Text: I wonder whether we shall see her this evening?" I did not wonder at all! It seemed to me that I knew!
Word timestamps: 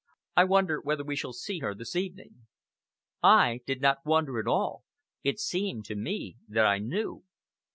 I 0.35 0.45
wonder 0.45 0.81
whether 0.81 1.03
we 1.03 1.15
shall 1.15 1.31
see 1.31 1.59
her 1.59 1.75
this 1.75 1.95
evening?" 1.95 2.47
I 3.21 3.59
did 3.67 3.81
not 3.81 4.03
wonder 4.03 4.39
at 4.39 4.47
all! 4.47 4.83
It 5.23 5.37
seemed 5.39 5.85
to 5.85 5.95
me 5.95 6.37
that 6.49 6.65
I 6.65 6.79
knew! 6.79 7.23